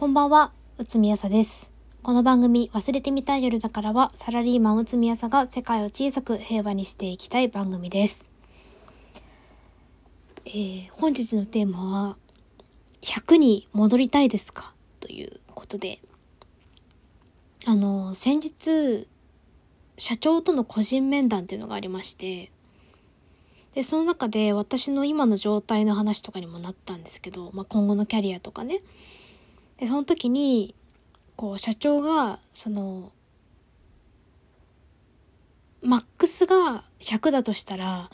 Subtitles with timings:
[0.00, 1.70] こんばんは、内海朝です。
[2.02, 8.30] この番組、忘れてみたい夜だからは、サラリーマン内海朝が世界を小さく平和にしていきたい番組です。
[10.46, 12.16] えー、本日のテーマは、
[13.02, 14.72] 100に戻りたいですか？
[15.00, 16.00] ということで、
[17.66, 19.06] あの、先日、
[19.98, 22.50] 社長との個人面談っていうのがありまして、
[23.74, 28.80] で、その中で私の今の状態の話とかにもなったんですけど、まあ、今後のキャリアとかね。
[29.80, 30.74] で、その時に、
[31.36, 33.12] こう、社長が、その、
[35.80, 38.10] マックスが100だとしたら、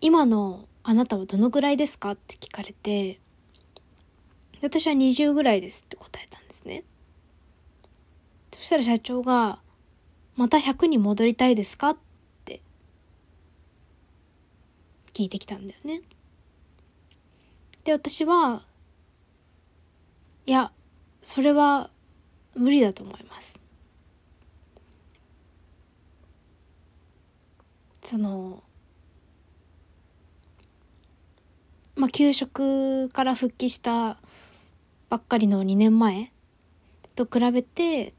[0.00, 3.20] 今のあなたはどのぐらいですかって聞かれて、
[4.60, 6.82] 私は20ぐらいですって答えたんですね。
[8.52, 9.60] そしたら社長が、
[10.34, 11.96] また100に戻りたいですかっ
[12.44, 12.60] て
[15.14, 16.02] 聞いてきたんだよね。
[17.84, 18.64] で、私は、
[20.44, 20.72] いや、
[21.30, 21.90] それは
[22.54, 23.60] 無理だと思います。
[28.02, 28.62] その、
[31.96, 34.16] まあ、給食から復帰した
[35.10, 36.32] ばっかりの2年前
[37.14, 38.14] と比べて、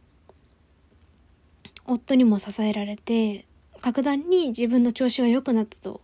[1.88, 3.48] 夫にも支えられて、
[3.82, 6.02] 格段に自分の調子は良くなったと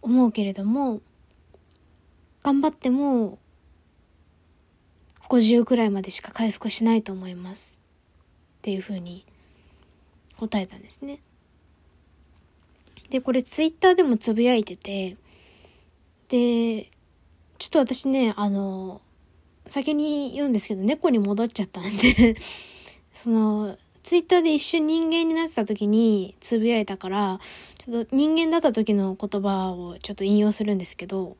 [0.00, 1.00] 思うけれども、
[2.44, 3.40] 頑張っても
[5.32, 7.80] 50くらいまでしか回復しないと思います。
[8.58, 9.24] っていうふうに
[10.36, 11.20] 答えたんですね。
[13.08, 15.16] で、これツイッターでもつぶやいてて、
[16.28, 16.90] で、
[17.58, 19.00] ちょっと私ね、あの、
[19.68, 22.36] 先に言うんですけど、猫に戻っちゃったんで
[23.14, 27.40] その、ツイッターで一瞬人間になってた時につぶやいたから、
[27.78, 31.38] ちょっと人間だった時の言葉をちょっと引用するんですけど、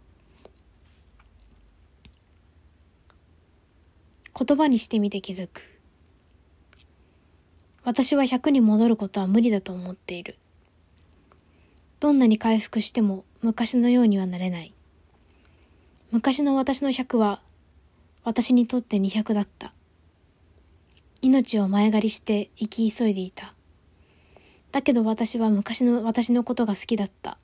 [4.38, 5.61] 言葉にしてみて気づく。
[7.84, 10.39] 私は100に戻ることは無理だと思っている。
[12.00, 14.74] どんなに回復しても昔のようにはなれない。
[16.11, 17.40] 昔の私の100は
[18.24, 19.73] 私にとって200だった。
[21.20, 23.55] 命を前借りして生き急いでいた。
[24.73, 27.39] だけど私は昔の私のことが好きだった。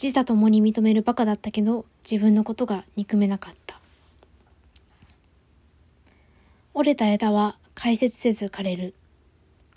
[0.00, 3.67] 自他ともに認めるバカだったけど自分のことが憎めなかった。
[6.78, 8.94] 折れた枝は解説せず枯れる。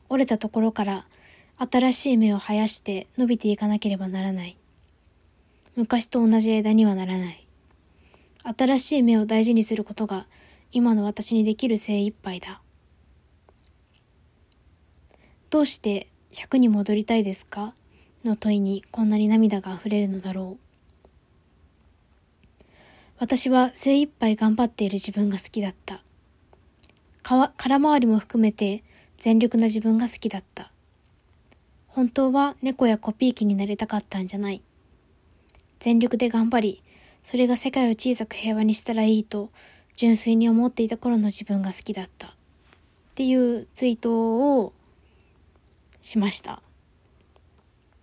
[0.07, 1.07] 折れたところから
[1.57, 4.55] 新しい芽を生やして伸びていかなければならない。
[5.75, 7.47] 昔と同じ枝にはならない。
[8.43, 10.27] 新しい芽を大事にすることが
[10.71, 12.61] 今の私にできる精一杯だ。
[15.49, 17.73] どうして100に戻りたいですか？
[18.23, 20.63] の問いにこんなに涙が溢れるのだろう。
[23.17, 26.03] 私は精一杯頑張っている自分が好きだった。
[27.57, 28.83] 空回りも含めて
[29.17, 30.71] 全力な自分が好きだった。
[31.87, 34.61] 本当は猫やコピー機になりたかったんじゃない。
[35.79, 36.83] 全力で頑張り、
[37.23, 39.49] それが世界を小さく平和にしたらいいと
[39.95, 42.31] 純粋に思っていた頃の自分が好きだったっ
[43.15, 44.73] ていうツイートを
[46.01, 46.61] しました。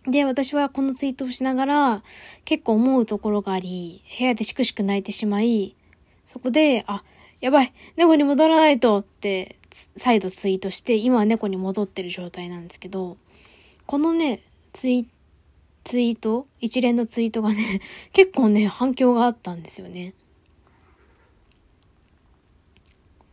[0.07, 2.03] で、私はこのツイートをしながら
[2.45, 5.75] 結構思うところがあり、部屋でしくしく泣いてしまい、
[6.25, 7.03] そこで、あ、
[7.41, 9.59] やばい猫に戻らないとって
[9.97, 13.17] 再度ツイートして、今は猫に戻ってる状態なんですけど、
[13.87, 15.07] このね、ツイ
[15.85, 17.81] ツイート一連のツイートがね、
[18.13, 20.15] 結構ね、反響があったんですよね。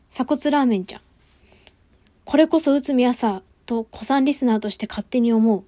[0.10, 1.02] 鎖骨ラーメンちゃん。
[2.24, 5.64] これこそ内海朝と古参リスナーとして勝手に思う。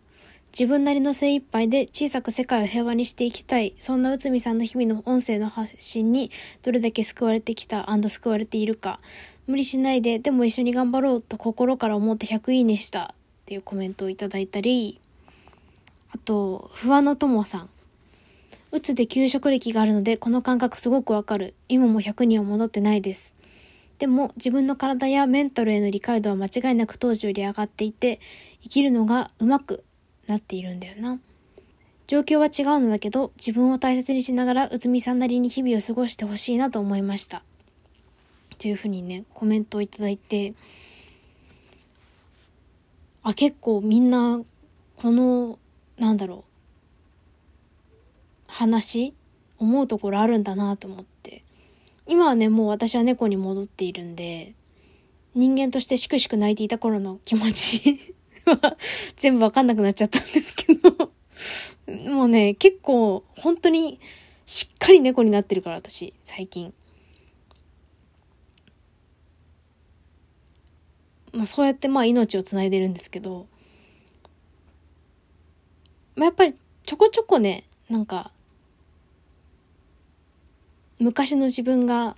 [0.58, 3.76] 自分なりの精一杯で小さく世界を平和にしていきたい。
[3.78, 6.32] そんな内海さんの日々の音声の発信に
[6.64, 7.86] どれだけ救われてきた？
[8.10, 9.00] 救われているか。
[9.46, 13.16] 無理しないで、でも一緒に頑張ろうと心から思って100いいねしたっ
[13.46, 15.00] ていうコメントをいただいたり、
[16.10, 17.70] あと、不安の友さん。
[18.72, 21.54] うつで給食歴があるので、この感覚すごくわかる。
[21.70, 23.36] 今も100には戻ってないです。
[24.00, 28.20] でも自分の体やメンタルへの理解度は間違いなく当時より上がっていて、
[28.64, 29.84] 生きるのが上手く
[30.28, 31.20] なっているんだよな。
[32.08, 37.44] 状況は違うのだけど、自分を大切にしながら、うつみさんなりに日々を過ごしてほしいなと思いました。
[38.60, 40.54] というふうにね、コメントをいただいて、
[43.24, 44.42] あ、結構みんな、
[44.96, 45.60] この、
[45.98, 46.52] なんだろう、
[48.48, 49.14] 話、
[49.60, 51.44] 思うところあるんだなと思って。
[52.08, 54.54] 今はね、もう私は猫に戻っているんで、
[55.36, 58.16] 人間としてしくしく泣いていた頃の気持ち
[59.18, 61.12] 全部わかんなくなっちゃったんですけど
[62.12, 64.00] もうね、結構本当に
[64.46, 66.74] しっかり猫になってるから私、最近。
[71.34, 73.48] まあそうやってまあ命をつないでるんですけど、
[76.16, 78.32] まあやっぱりちょこちょこね、なんか、
[81.00, 82.16] 昔の自分が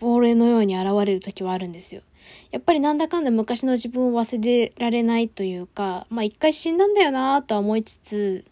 [0.00, 2.02] 亡霊のように現れる時はあるんですよ。
[2.50, 8.44] やっぱりなんだかんだ昔の自分を忘れられないというか、まあ一回死んだんだよなとは思いつつ、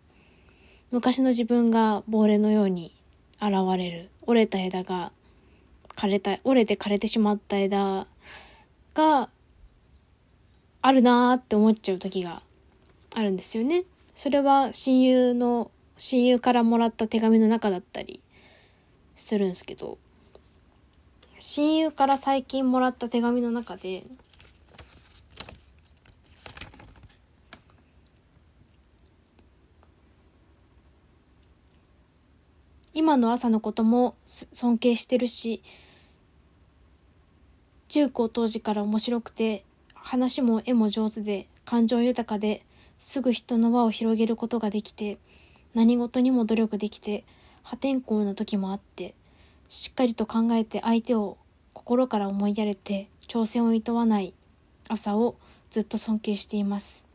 [0.91, 2.95] 昔の自分が亡霊のように
[3.41, 4.11] 現れる。
[4.27, 5.11] 折れた枝が、
[5.97, 8.07] 枯れた、折れて枯れてしまった枝
[8.95, 9.31] が
[10.83, 12.43] あるなって思っちゃう時が
[13.15, 13.85] あるんですよね。
[14.15, 18.21] それは親友の、親友からもらった手紙の中だったり
[19.17, 19.99] するんですけど、
[21.39, 24.05] 親友から最近もらった手紙の中で、
[32.93, 35.63] 今の朝のことも尊敬してるし
[37.87, 39.65] 中高当時から面白くて
[39.95, 42.65] 話も絵も上手で感情豊かで
[42.99, 45.19] すぐ人の輪を広げることができて
[45.75, 47.25] 何事にも努力できて
[47.63, 49.15] 破天荒な時もあって
[49.69, 51.39] しっかりと考えて相手を
[51.73, 54.35] 心から思いやれて挑戦を厭わない
[54.89, 55.37] 朝を
[55.71, 57.07] ずっと尊敬しています。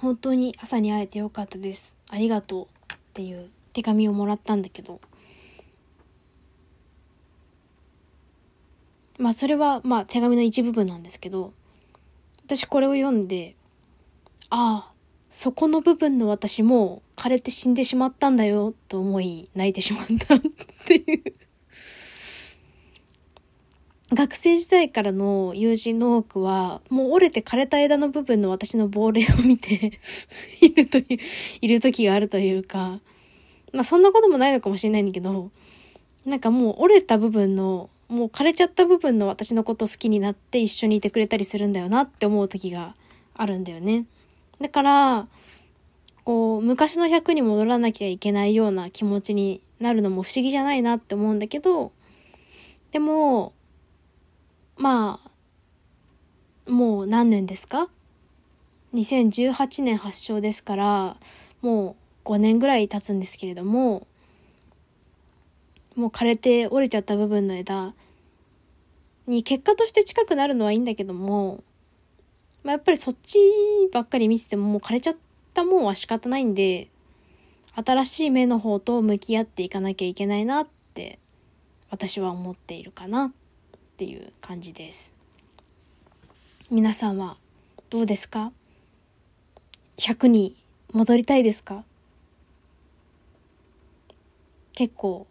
[0.00, 1.98] 本当に朝に会えてよかったです。
[2.08, 5.00] ありがとうっていう手紙をもらったんだけど。
[9.18, 11.52] まあそれはまあ手紙の一部分なんですけど
[12.46, 13.54] 私これを読んで
[14.50, 14.93] ああ
[15.36, 20.40] そこの部分の私も枯れて死んでしまったんだよと思い泣いてしまったっ
[20.86, 21.34] ていう
[24.14, 29.98] 学生時代からの友人の多くは、もう折れて枯れた枝の部分の私の亡霊を見て
[30.62, 31.18] いるという、
[31.62, 33.00] いる時があるというか、
[33.72, 35.50] まあそんなこともないのかもしれないんだけど、
[36.24, 42.94] なんかもう折れた部分の、もう枯れちゃった部分の私のことを好きになって一緒にいてくれたりするんだよなって思う時が
[43.34, 44.04] あるんだよね。
[44.60, 45.28] だから、
[46.24, 51.92] こう、昔の100に戻らなきゃいけないような気持ちになるのも不思議じゃないなって思うんだけど、
[52.92, 53.52] でも、
[54.76, 55.20] ま
[56.66, 57.88] あ、もう何年ですか
[58.94, 61.16] ?2018 年発祥ですから、
[61.60, 64.06] もう5年ぐらい経つんですけれども、
[65.94, 67.94] もう枯れて折れちゃった部分の枝
[69.26, 71.62] に結果として近くなるのはいいんだけども、
[72.64, 73.38] まあ、やっぱりそっち
[73.92, 75.16] ばっかり見ててももう枯れちゃっ
[75.52, 76.88] たもんは仕方ないんで、
[77.76, 81.18] 新しい目の方と向き合っていかなきゃいけないなって
[81.90, 83.30] 私は思っているかなっ
[83.96, 85.12] ていう感じです。
[86.70, 87.36] 皆さんは
[87.90, 88.50] どうですか
[89.98, 90.56] ?100 に
[90.92, 91.84] 戻りたいですか？
[94.72, 95.26] 結構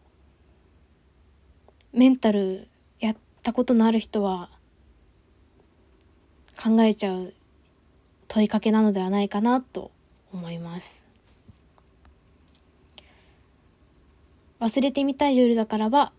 [1.93, 2.67] メンタル
[2.99, 4.49] やったことのある人は
[6.63, 7.33] 考えちゃう
[8.29, 9.91] 問いかけなのではないかなと
[10.31, 11.05] 思います。
[14.61, 16.13] 忘れてみたい夜だからは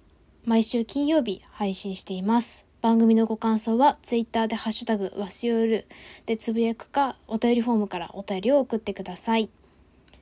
[0.44, 2.66] 毎週金曜日配信しています。
[2.82, 5.86] 番組のご感想はツイッターでハッシュタグわしよる
[6.26, 9.48] でつぶやくかお便りフォームからお便りを送ってください。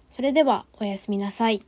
[0.09, 1.63] それではおやすみなさい。